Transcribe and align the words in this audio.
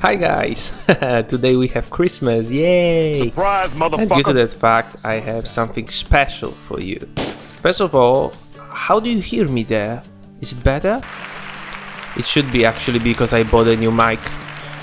Hi 0.00 0.14
guys! 0.14 0.70
Today 1.28 1.56
we 1.56 1.66
have 1.68 1.90
Christmas, 1.90 2.52
yay! 2.52 3.18
Surprise, 3.18 3.74
motherfucker! 3.74 4.00
And 4.02 4.10
due 4.10 4.22
to 4.22 4.32
that 4.34 4.52
fact, 4.52 5.04
I 5.04 5.14
have 5.14 5.48
something 5.48 5.88
special 5.88 6.52
for 6.52 6.78
you. 6.78 7.00
First 7.62 7.80
of 7.80 7.96
all, 7.96 8.32
how 8.70 9.00
do 9.00 9.10
you 9.10 9.20
hear 9.20 9.48
me 9.48 9.64
there? 9.64 10.04
Is 10.40 10.52
it 10.52 10.62
better? 10.62 11.00
It 12.16 12.26
should 12.26 12.52
be 12.52 12.64
actually 12.64 13.00
because 13.00 13.32
I 13.32 13.42
bought 13.42 13.66
a 13.66 13.74
new 13.76 13.90
mic. 13.90 14.20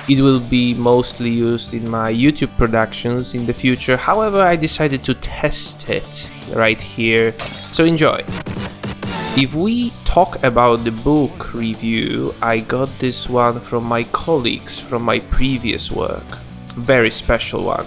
It 0.09 0.19
will 0.19 0.41
be 0.41 0.73
mostly 0.73 1.29
used 1.29 1.73
in 1.73 1.89
my 1.89 2.11
YouTube 2.11 2.51
productions 2.57 3.35
in 3.35 3.45
the 3.45 3.53
future, 3.53 3.95
however, 3.95 4.41
I 4.41 4.57
decided 4.57 5.05
to 5.05 5.13
test 5.13 5.87
it 5.87 6.29
right 6.49 6.81
here. 6.81 7.31
So 7.39 7.85
enjoy! 7.85 8.21
If 9.37 9.53
we 9.53 9.91
talk 10.05 10.41
about 10.45 10.85
the 10.85 10.91
book 10.91 11.53
review, 11.53 12.33
I 12.41 12.59
got 12.59 12.87
this 12.99 13.27
one 13.27 13.59
from 13.59 13.83
my 13.83 14.03
colleagues 14.03 14.79
from 14.79 15.03
my 15.03 15.19
previous 15.19 15.91
work. 15.91 16.23
Very 16.77 17.11
special 17.11 17.65
one. 17.65 17.85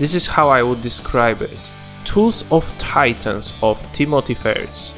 This 0.00 0.12
is 0.12 0.26
how 0.26 0.48
I 0.48 0.64
would 0.64 0.82
describe 0.82 1.40
it 1.40 1.70
Tools 2.04 2.44
of 2.50 2.66
Titans 2.78 3.52
of 3.62 3.78
Timothy 3.92 4.34
Ferriss. 4.34 4.92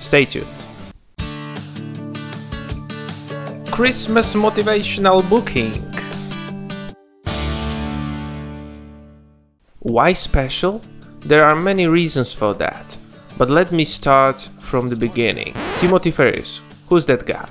Stay 0.00 0.24
tuned. 0.24 0.48
Christmas 3.70 4.34
motivational 4.34 5.22
booking. 5.30 5.78
Why 9.78 10.12
special? 10.12 10.82
There 11.20 11.44
are 11.44 11.54
many 11.54 11.86
reasons 11.86 12.32
for 12.32 12.52
that. 12.54 12.96
But 13.40 13.48
let 13.48 13.72
me 13.72 13.86
start 13.86 14.50
from 14.58 14.90
the 14.90 14.96
beginning. 14.96 15.54
Timothy 15.78 16.10
Ferriss, 16.10 16.60
who's 16.90 17.06
that 17.06 17.24
guy? 17.24 17.48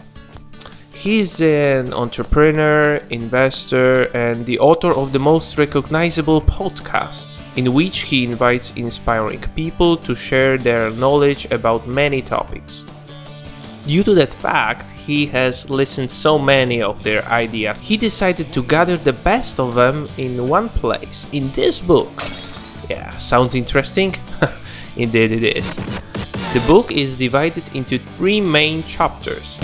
He's 0.91 1.41
an 1.41 1.93
entrepreneur, 1.93 2.97
investor, 3.09 4.03
and 4.15 4.45
the 4.45 4.59
author 4.59 4.93
of 4.93 5.13
the 5.13 5.17
most 5.17 5.57
recognizable 5.57 6.41
podcast, 6.41 7.39
in 7.55 7.73
which 7.73 8.01
he 8.01 8.23
invites 8.23 8.71
inspiring 8.75 9.43
people 9.55 9.97
to 9.97 10.13
share 10.13 10.59
their 10.59 10.91
knowledge 10.91 11.45
about 11.49 11.87
many 11.87 12.21
topics. 12.21 12.83
Due 13.87 14.03
to 14.03 14.13
that 14.13 14.35
fact, 14.35 14.91
he 14.91 15.25
has 15.25 15.71
listened 15.71 16.11
so 16.11 16.37
many 16.37 16.83
of 16.83 17.01
their 17.01 17.25
ideas. 17.29 17.79
He 17.79 17.97
decided 17.97 18.53
to 18.53 18.61
gather 18.61 18.95
the 18.95 19.13
best 19.13 19.59
of 19.59 19.73
them 19.73 20.07
in 20.19 20.47
one 20.47 20.69
place, 20.69 21.25
in 21.31 21.51
this 21.53 21.79
book. 21.79 22.11
Yeah, 22.87 23.09
sounds 23.17 23.55
interesting? 23.55 24.15
Indeed 24.95 25.31
it 25.31 25.57
is. 25.57 25.75
The 26.53 26.63
book 26.65 26.91
is 26.91 27.15
divided 27.15 27.63
into 27.75 27.99
three 27.99 28.41
main 28.41 28.83
chapters. 28.83 29.57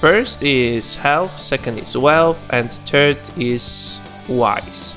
First 0.00 0.42
is 0.42 0.96
health, 0.96 1.38
second 1.38 1.78
is 1.78 1.96
wealth, 1.96 2.38
and 2.48 2.72
third 2.88 3.18
is 3.36 4.00
wise. 4.28 4.94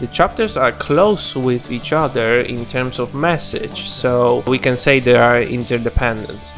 The 0.00 0.08
chapters 0.08 0.56
are 0.56 0.72
close 0.72 1.36
with 1.36 1.70
each 1.70 1.92
other 1.92 2.38
in 2.38 2.66
terms 2.66 2.98
of 2.98 3.14
message, 3.14 3.88
so 3.88 4.42
we 4.48 4.58
can 4.58 4.76
say 4.76 4.98
they 4.98 5.14
are 5.14 5.40
interdependent. 5.40 6.52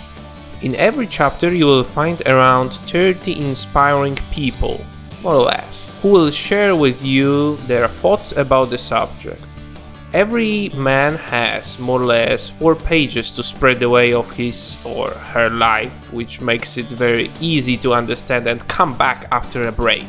In 0.62 0.74
every 0.76 1.06
chapter, 1.06 1.54
you 1.54 1.66
will 1.66 1.84
find 1.84 2.20
around 2.22 2.80
30 2.88 3.38
inspiring 3.38 4.16
people, 4.32 4.80
more 5.22 5.34
or 5.34 5.44
less, 5.44 5.86
who 6.00 6.08
will 6.08 6.30
share 6.30 6.74
with 6.74 7.04
you 7.04 7.56
their 7.68 7.88
thoughts 8.00 8.32
about 8.32 8.70
the 8.70 8.78
subject. 8.78 9.45
Every 10.16 10.70
man 10.70 11.16
has 11.16 11.78
more 11.78 12.00
or 12.00 12.06
less 12.06 12.48
four 12.48 12.74
pages 12.74 13.30
to 13.32 13.42
spread 13.42 13.80
the 13.80 13.90
way 13.90 14.14
of 14.14 14.32
his 14.32 14.78
or 14.82 15.10
her 15.10 15.50
life, 15.50 15.92
which 16.10 16.40
makes 16.40 16.78
it 16.78 16.86
very 16.86 17.30
easy 17.38 17.76
to 17.76 17.92
understand 17.92 18.46
and 18.46 18.66
come 18.66 18.96
back 18.96 19.28
after 19.30 19.68
a 19.68 19.72
break. 19.72 20.06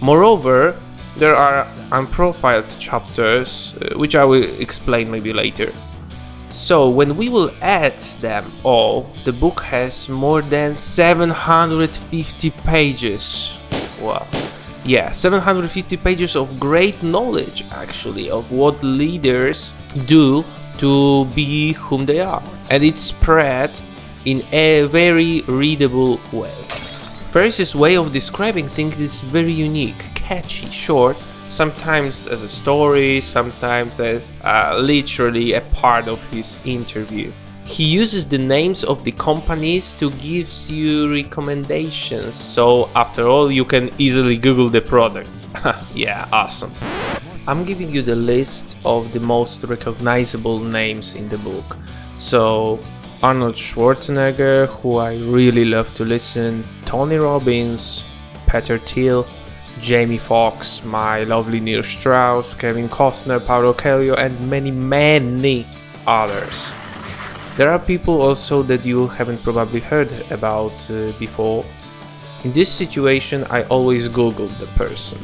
Moreover, 0.00 0.74
there 1.18 1.36
are 1.36 1.66
unprofiled 1.92 2.74
chapters, 2.80 3.74
uh, 3.82 3.98
which 3.98 4.14
I 4.14 4.24
will 4.24 4.48
explain 4.58 5.10
maybe 5.10 5.34
later. 5.34 5.70
So, 6.48 6.88
when 6.88 7.14
we 7.14 7.28
will 7.28 7.50
add 7.60 8.00
them 8.22 8.50
all, 8.62 9.10
the 9.26 9.32
book 9.34 9.60
has 9.60 10.08
more 10.08 10.40
than 10.40 10.74
750 10.74 12.50
pages. 12.64 13.58
Wow. 14.00 14.26
Yeah, 14.84 15.12
750 15.12 15.96
pages 15.96 16.36
of 16.36 16.60
great 16.60 17.02
knowledge 17.02 17.64
actually 17.72 18.30
of 18.30 18.52
what 18.52 18.82
leaders 18.82 19.72
do 20.04 20.44
to 20.76 21.24
be 21.34 21.72
whom 21.72 22.04
they 22.04 22.20
are. 22.20 22.42
And 22.68 22.84
it's 22.84 23.00
spread 23.00 23.70
in 24.26 24.44
a 24.52 24.84
very 24.84 25.40
readable 25.48 26.20
way. 26.32 26.52
Ferriss's 27.32 27.74
way 27.74 27.96
of 27.96 28.12
describing 28.12 28.68
things 28.68 29.00
is 29.00 29.22
very 29.22 29.52
unique, 29.52 29.98
catchy, 30.14 30.70
short, 30.70 31.16
sometimes 31.48 32.26
as 32.26 32.42
a 32.42 32.48
story, 32.48 33.22
sometimes 33.22 34.00
as 34.00 34.34
uh, 34.44 34.78
literally 34.78 35.54
a 35.54 35.62
part 35.72 36.08
of 36.08 36.22
his 36.30 36.58
interview. 36.66 37.32
He 37.64 37.84
uses 37.84 38.26
the 38.28 38.38
names 38.38 38.84
of 38.84 39.02
the 39.04 39.12
companies 39.12 39.94
to 39.94 40.10
give 40.10 40.52
you 40.68 41.10
recommendations, 41.10 42.36
so 42.36 42.90
after 42.94 43.26
all, 43.26 43.50
you 43.50 43.64
can 43.64 43.90
easily 43.98 44.36
Google 44.36 44.68
the 44.68 44.82
product. 44.82 45.30
yeah, 45.94 46.28
awesome. 46.30 46.72
I'm 47.48 47.64
giving 47.64 47.90
you 47.90 48.02
the 48.02 48.16
list 48.16 48.76
of 48.84 49.12
the 49.12 49.20
most 49.20 49.64
recognizable 49.64 50.58
names 50.58 51.14
in 51.14 51.28
the 51.28 51.38
book. 51.38 51.76
So, 52.18 52.80
Arnold 53.22 53.56
Schwarzenegger, 53.56 54.68
who 54.68 54.98
I 54.98 55.16
really 55.16 55.64
love 55.64 55.94
to 55.94 56.04
listen, 56.04 56.64
Tony 56.84 57.16
Robbins, 57.16 58.04
Peter 58.46 58.78
Thiel, 58.78 59.26
Jamie 59.80 60.18
Foxx, 60.18 60.84
my 60.84 61.24
lovely 61.24 61.60
Neil 61.60 61.82
Strauss, 61.82 62.54
Kevin 62.54 62.88
Costner, 62.88 63.44
Paulo 63.44 63.72
Coelho, 63.72 64.14
and 64.14 64.38
many, 64.50 64.70
many 64.70 65.66
others. 66.06 66.72
There 67.56 67.70
are 67.70 67.78
people 67.78 68.20
also 68.20 68.64
that 68.64 68.84
you 68.84 69.06
haven't 69.06 69.40
probably 69.44 69.78
heard 69.78 70.10
about 70.32 70.72
uh, 70.90 71.12
before. 71.20 71.64
In 72.42 72.52
this 72.52 72.68
situation, 72.68 73.44
I 73.44 73.62
always 73.64 74.08
Googled 74.08 74.58
the 74.58 74.66
person. 74.74 75.20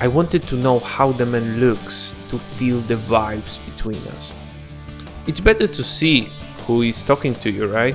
I 0.00 0.08
wanted 0.08 0.42
to 0.44 0.56
know 0.56 0.78
how 0.78 1.12
the 1.12 1.26
man 1.26 1.60
looks, 1.60 2.14
to 2.30 2.38
feel 2.38 2.80
the 2.80 2.96
vibes 2.96 3.62
between 3.66 4.00
us. 4.16 4.32
It's 5.26 5.38
better 5.38 5.66
to 5.66 5.82
see 5.84 6.30
who 6.66 6.80
is 6.80 7.02
talking 7.02 7.34
to 7.34 7.50
you, 7.50 7.66
right? 7.66 7.94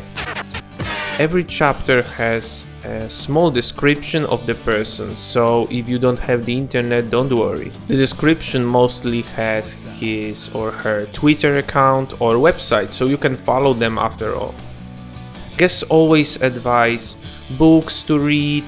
Every 1.19 1.43
chapter 1.43 2.01
has 2.01 2.65
a 2.83 3.09
small 3.09 3.51
description 3.51 4.25
of 4.25 4.47
the 4.47 4.55
person, 4.55 5.15
so 5.15 5.67
if 5.69 5.87
you 5.87 5.99
don't 5.99 6.17
have 6.17 6.45
the 6.45 6.57
internet, 6.57 7.11
don't 7.11 7.31
worry. 7.31 7.71
The 7.87 7.95
description 7.95 8.65
mostly 8.65 9.21
has 9.37 9.73
his 9.99 10.49
or 10.55 10.71
her 10.71 11.05
Twitter 11.07 11.59
account 11.59 12.19
or 12.21 12.35
website, 12.35 12.91
so 12.91 13.05
you 13.05 13.17
can 13.17 13.37
follow 13.37 13.73
them 13.73 13.99
after 13.99 14.33
all. 14.33 14.55
Guests 15.57 15.83
always 15.83 16.37
advise 16.37 17.17
books 17.57 18.01
to 18.03 18.17
read, 18.17 18.63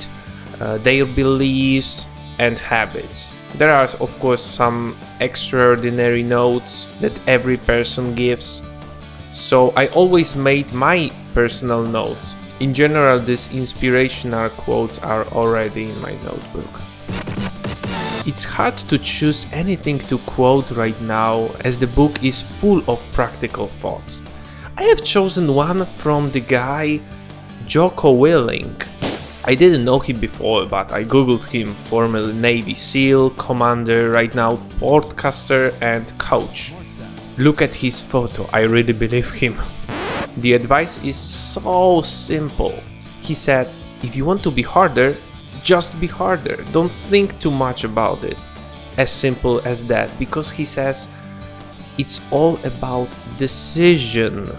uh, 0.59 0.77
their 0.79 1.05
beliefs, 1.05 2.05
and 2.39 2.59
habits. 2.59 3.31
There 3.55 3.71
are, 3.71 3.87
of 3.99 4.19
course, 4.19 4.43
some 4.43 4.95
extraordinary 5.21 6.23
notes 6.23 6.87
that 6.99 7.17
every 7.25 7.57
person 7.57 8.13
gives, 8.13 8.61
so 9.33 9.71
I 9.75 9.87
always 9.87 10.35
made 10.35 10.71
my 10.73 11.09
personal 11.33 11.83
notes. 11.83 12.35
In 12.59 12.73
general, 12.73 13.19
these 13.19 13.51
inspirational 13.51 14.49
quotes 14.49 14.99
are 14.99 15.25
already 15.27 15.89
in 15.89 15.99
my 16.01 16.13
notebook. 16.23 16.81
It's 18.25 18.45
hard 18.45 18.77
to 18.77 18.97
choose 18.97 19.47
anything 19.51 19.99
to 19.99 20.17
quote 20.19 20.71
right 20.71 20.99
now 21.01 21.49
as 21.65 21.77
the 21.77 21.87
book 21.87 22.23
is 22.23 22.43
full 22.59 22.81
of 22.87 23.01
practical 23.11 23.67
thoughts. 23.81 24.21
I 24.77 24.83
have 24.83 25.03
chosen 25.03 25.53
one 25.53 25.85
from 25.97 26.31
the 26.31 26.39
guy 26.39 27.01
Jocko 27.67 28.15
Willink. 28.15 28.87
I 29.43 29.55
didn't 29.55 29.83
know 29.83 29.99
him 29.99 30.21
before, 30.21 30.65
but 30.65 30.93
I 30.93 31.03
googled 31.03 31.45
him, 31.45 31.75
former 31.89 32.31
Navy 32.31 32.75
SEAL, 32.75 33.31
commander, 33.31 34.09
right 34.09 34.33
now 34.33 34.55
podcaster 34.79 35.73
and 35.81 36.17
coach. 36.17 36.73
Look 37.37 37.61
at 37.61 37.75
his 37.75 37.99
photo, 37.99 38.49
I 38.53 38.61
really 38.61 38.93
believe 38.93 39.31
him. 39.31 39.59
The 40.37 40.53
advice 40.53 40.97
is 41.03 41.15
so 41.15 42.01
simple. 42.01 42.73
He 43.21 43.33
said, 43.33 43.69
if 44.01 44.15
you 44.15 44.25
want 44.25 44.43
to 44.43 44.51
be 44.51 44.63
harder, 44.63 45.15
just 45.63 45.99
be 45.99 46.07
harder. 46.07 46.57
Don't 46.71 46.91
think 47.09 47.39
too 47.39 47.51
much 47.51 47.83
about 47.83 48.23
it. 48.23 48.37
As 48.97 49.11
simple 49.11 49.61
as 49.65 49.85
that, 49.85 50.09
because 50.19 50.51
he 50.51 50.65
says 50.65 51.07
it's 51.97 52.19
all 52.31 52.57
about 52.65 53.07
decision 53.37 54.49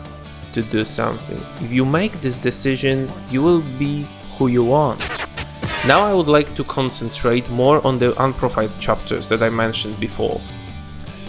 to 0.52 0.62
do 0.62 0.84
something. 0.84 1.40
If 1.60 1.72
you 1.72 1.84
make 1.84 2.20
this 2.20 2.38
decision, 2.38 3.10
you 3.30 3.42
will 3.42 3.62
be 3.78 4.06
who 4.38 4.46
you 4.46 4.64
want. 4.64 5.00
Now 5.86 6.00
I 6.00 6.14
would 6.14 6.28
like 6.28 6.54
to 6.54 6.64
concentrate 6.64 7.50
more 7.50 7.84
on 7.86 7.98
the 7.98 8.12
unprofiled 8.12 8.80
chapters 8.80 9.28
that 9.28 9.42
I 9.42 9.50
mentioned 9.50 9.98
before. 10.00 10.40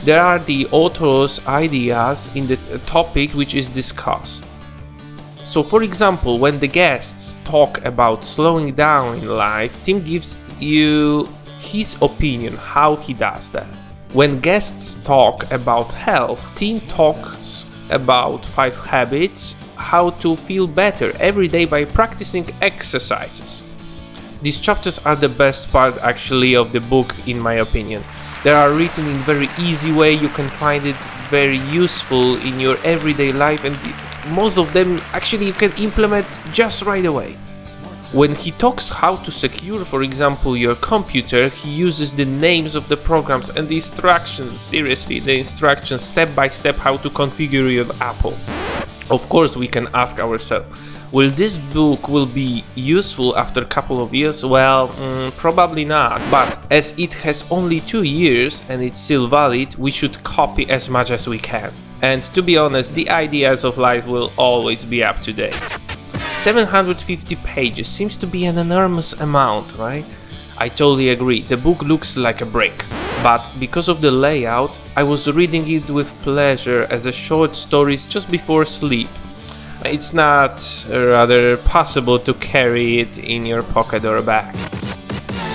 There 0.06 0.22
are 0.22 0.38
the 0.38 0.68
author's 0.68 1.42
ideas 1.48 2.30
in 2.36 2.46
the 2.46 2.58
topic 2.86 3.32
which 3.32 3.56
is 3.56 3.68
discussed. 3.68 4.46
So, 5.44 5.64
for 5.64 5.82
example, 5.82 6.38
when 6.38 6.60
the 6.60 6.68
guests 6.68 7.40
talk 7.44 7.84
about 7.84 8.24
slowing 8.24 8.76
down 8.76 9.18
in 9.18 9.28
life, 9.28 9.74
Tim 9.84 10.04
gives 10.04 10.38
you 10.60 11.28
his 11.58 11.98
opinion 12.04 12.56
how 12.56 12.98
he 12.98 13.16
does 13.16 13.50
that. 13.50 13.66
When 14.14 14.40
guests 14.42 15.00
talk 15.04 15.52
about 15.52 15.92
health, 15.92 16.40
Tim 16.56 16.82
talks 16.82 17.66
about 17.90 18.46
5 18.46 18.76
habits 18.86 19.56
how 19.76 20.12
to 20.22 20.36
feel 20.36 20.68
better 20.68 21.14
every 21.20 21.48
day 21.48 21.66
by 21.66 21.84
practicing 21.84 22.46
exercises. 22.62 23.64
These 24.44 24.60
chapters 24.60 25.00
are 25.00 25.16
the 25.16 25.30
best 25.30 25.70
part 25.70 25.98
actually 25.98 26.56
of 26.56 26.72
the 26.74 26.82
book 26.82 27.16
in 27.28 27.42
my 27.42 27.56
opinion. 27.56 28.04
They 28.46 28.52
are 28.52 28.72
written 28.72 29.08
in 29.08 29.18
very 29.24 29.50
easy 29.58 29.92
way, 29.92 30.14
you 30.14 30.30
can 30.30 30.48
find 30.48 30.86
it 30.86 30.96
very 31.32 31.58
useful 31.58 32.36
in 32.36 32.60
your 32.60 32.78
everyday 32.84 33.32
life 33.32 33.66
and 33.66 33.76
most 34.36 34.60
of 34.60 34.72
them 34.72 35.02
actually 35.14 35.48
you 35.48 35.54
can 35.54 35.72
implement 35.80 36.28
just 36.54 36.84
right 36.84 37.08
away. 37.08 37.40
When 38.14 38.36
he 38.36 38.52
talks 38.52 38.88
how 38.88 39.16
to 39.16 39.32
secure, 39.32 39.84
for 39.84 40.04
example, 40.04 40.56
your 40.56 40.76
computer, 40.76 41.50
he 41.50 41.72
uses 41.72 42.14
the 42.14 42.26
names 42.26 42.76
of 42.76 42.88
the 42.88 42.98
programs 42.98 43.50
and 43.50 43.68
the 43.68 43.78
instructions, 43.78 44.62
seriously, 44.62 45.20
the 45.20 45.40
instructions 45.40 46.04
step 46.04 46.30
by 46.36 46.50
step 46.50 46.76
how 46.76 46.98
to 46.98 47.10
configure 47.10 47.74
your 47.74 47.88
Apple. 48.00 48.38
Of 49.10 49.28
course, 49.28 49.58
we 49.58 49.68
can 49.68 49.88
ask 49.96 50.20
ourselves, 50.20 50.68
will 51.12 51.32
this 51.32 51.58
book 51.58 52.08
will 52.08 52.26
be 52.26 52.64
useful 52.76 53.38
after 53.38 53.62
a 53.62 53.66
couple 53.66 54.02
of 54.02 54.14
years? 54.14 54.46
Well, 54.46 54.90
mm, 54.90 55.36
probably 55.38 55.86
not, 55.86 56.22
but 56.30 56.60
as 56.72 56.98
it 56.98 57.14
has 57.16 57.44
only 57.52 57.80
two 57.80 58.04
years 58.04 58.64
and 58.70 58.82
it's 58.82 59.00
still 59.00 59.28
valid, 59.28 59.76
we 59.76 59.92
should 59.92 60.24
copy 60.24 60.70
as 60.70 60.90
much 60.90 61.12
as 61.12 61.28
we 61.28 61.40
can. 61.40 61.72
And 62.02 62.24
to 62.36 62.42
be 62.42 62.58
honest, 62.58 62.94
the 62.94 63.10
ideas 63.10 63.64
of 63.64 63.78
life 63.78 64.06
will 64.06 64.32
always 64.38 64.86
be 64.86 65.04
up 65.04 65.22
to 65.24 65.34
date. 65.34 65.60
750 66.42 67.36
pages 67.38 67.88
seems 67.88 68.18
to 68.18 68.28
be 68.28 68.46
an 68.46 68.58
enormous 68.58 69.14
amount, 69.14 69.76
right? 69.78 70.06
I 70.58 70.70
totally 70.70 71.10
agree, 71.10 71.42
the 71.42 71.58
book 71.58 71.82
looks 71.82 72.16
like 72.16 72.42
a 72.42 72.46
brick. 72.46 72.86
But 73.24 73.44
because 73.60 73.88
of 73.88 74.02
the 74.02 74.12
layout, 74.12 74.78
I 74.96 75.04
was 75.04 75.28
reading 75.28 75.68
it 75.70 75.90
with 75.90 76.08
pleasure 76.22 76.88
as 76.92 77.08
a 77.08 77.12
short 77.12 77.56
stories 77.56 78.06
just 78.06 78.30
before 78.30 78.66
sleep. 78.66 79.10
It's 79.86 80.14
not 80.14 80.88
uh, 80.90 81.08
rather 81.08 81.58
possible 81.58 82.20
to 82.20 82.34
carry 82.36 83.00
it 83.00 83.18
in 83.18 83.46
your 83.46 83.64
pocket 83.64 84.06
or 84.06 84.22
bag. 84.22 84.56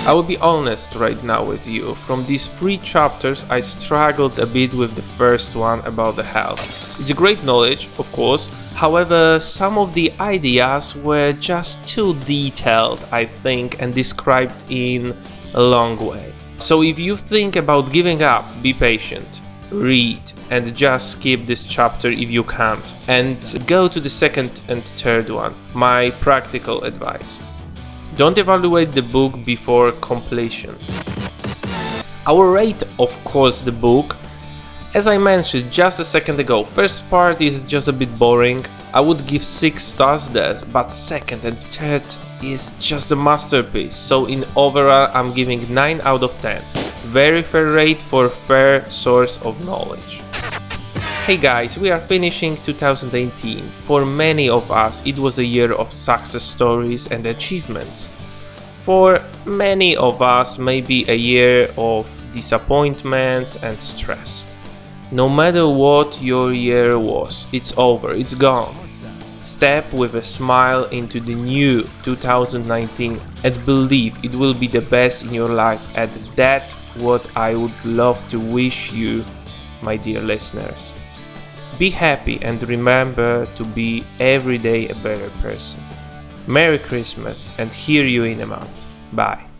I 0.07 0.13
will 0.13 0.23
be 0.23 0.37
honest 0.37 0.95
right 0.95 1.23
now 1.23 1.43
with 1.43 1.67
you. 1.67 1.95
From 1.95 2.25
these 2.25 2.47
three 2.47 2.77
chapters, 2.77 3.45
I 3.49 3.61
struggled 3.61 4.39
a 4.39 4.45
bit 4.45 4.73
with 4.73 4.95
the 4.95 5.03
first 5.17 5.55
one 5.55 5.79
about 5.81 6.15
the 6.15 6.23
health. 6.23 6.99
It's 6.99 7.09
a 7.09 7.13
great 7.13 7.43
knowledge, 7.43 7.87
of 7.99 8.11
course, 8.11 8.49
However, 8.81 9.39
some 9.39 9.77
of 9.77 9.93
the 9.93 10.11
ideas 10.19 10.95
were 10.95 11.33
just 11.33 11.85
too 11.85 12.15
detailed, 12.25 13.05
I 13.11 13.25
think, 13.25 13.79
and 13.79 13.93
described 13.93 14.55
in 14.71 15.13
a 15.53 15.61
long 15.61 15.97
way. 16.03 16.33
So 16.57 16.81
if 16.81 16.97
you 16.97 17.15
think 17.15 17.57
about 17.57 17.91
giving 17.91 18.23
up, 18.23 18.43
be 18.63 18.73
patient, 18.73 19.41
read, 19.71 20.21
and 20.49 20.75
just 20.75 21.13
skip 21.13 21.45
this 21.45 21.63
chapter 21.63 22.09
if 22.09 22.29
you 22.29 22.43
can't, 22.43 22.93
and 23.07 23.63
go 23.65 23.87
to 23.87 23.99
the 23.99 24.09
second 24.09 24.61
and 24.67 24.83
third 24.83 25.29
one. 25.29 25.55
My 25.73 26.11
practical 26.19 26.83
advice. 26.83 27.39
Don't 28.17 28.37
evaluate 28.37 28.91
the 28.91 29.01
book 29.01 29.33
before 29.45 29.91
completion. 29.93 30.75
Will 32.27 32.43
rate, 32.43 32.83
of 32.99 33.11
course, 33.23 33.61
the 33.61 33.71
book 33.71 34.15
as 34.93 35.07
I 35.07 35.17
mentioned 35.17 35.71
just 35.71 36.01
a 36.01 36.05
second 36.05 36.37
ago, 36.41 36.65
first 36.65 37.09
part 37.09 37.41
is 37.41 37.63
just 37.63 37.87
a 37.87 37.93
bit 37.93 38.09
boring, 38.19 38.65
I 38.93 38.99
would 38.99 39.25
give 39.25 39.41
6 39.41 39.81
stars 39.81 40.29
there, 40.29 40.61
but 40.73 40.91
second 40.91 41.45
and 41.45 41.57
third 41.67 42.03
is 42.43 42.73
just 42.77 43.09
a 43.11 43.15
masterpiece, 43.15 43.95
so 43.95 44.25
in 44.25 44.43
overall 44.57 45.09
I'm 45.13 45.33
giving 45.33 45.73
9 45.73 46.01
out 46.01 46.23
of 46.23 46.33
10. 46.41 46.61
Very 47.05 47.41
fair 47.41 47.71
rate 47.71 48.01
for 48.03 48.29
fair 48.29 48.85
source 48.85 49.41
of 49.41 49.65
knowledge. 49.65 50.21
Hey 51.25 51.35
guys, 51.35 51.77
we 51.77 51.89
are 51.89 51.99
finishing 51.99 52.55
2018. 52.57 53.63
For 53.87 54.05
many 54.05 54.49
of 54.49 54.69
us, 54.69 55.01
it 55.03 55.17
was 55.17 55.39
a 55.39 55.43
year 55.43 55.73
of 55.73 55.91
success 55.91 56.43
stories 56.43 57.07
and 57.07 57.25
achievements. 57.25 58.07
For 58.85 59.19
many 59.45 59.95
of 59.95 60.21
us, 60.21 60.59
maybe 60.59 61.09
a 61.09 61.15
year 61.15 61.69
of 61.75 62.07
disappointments 62.33 63.55
and 63.63 63.81
stress. 63.81 64.45
No 65.11 65.27
matter 65.27 65.67
what 65.67 66.21
your 66.21 66.53
year 66.53 66.99
was, 66.99 67.47
it's 67.51 67.73
over, 67.77 68.13
it's 68.13 68.35
gone. 68.35 68.75
Step 69.39 69.91
with 69.91 70.13
a 70.15 70.23
smile 70.23 70.85
into 70.85 71.19
the 71.19 71.33
new 71.33 71.81
2019 72.03 73.19
and 73.43 73.65
believe 73.65 74.23
it 74.23 74.35
will 74.35 74.53
be 74.53 74.67
the 74.67 74.81
best 74.81 75.23
in 75.25 75.33
your 75.33 75.49
life 75.49 75.97
at 75.97 76.09
that's 76.35 76.80
what 76.97 77.25
I 77.37 77.55
would 77.55 77.85
love 77.85 78.17
to 78.29 78.39
wish 78.39 78.91
you, 78.91 79.25
my 79.81 79.97
dear 79.97 80.21
listeners. 80.21 80.93
Be 81.77 81.89
happy 81.89 82.41
and 82.41 82.61
remember 82.63 83.45
to 83.57 83.63
be 83.63 84.03
every 84.19 84.57
day 84.57 84.87
a 84.89 84.95
better 84.95 85.29
person. 85.41 85.79
Merry 86.47 86.79
Christmas 86.79 87.47
and 87.59 87.69
hear 87.69 88.03
you 88.03 88.23
in 88.23 88.41
a 88.41 88.45
month. 88.45 88.85
Bye. 89.13 89.50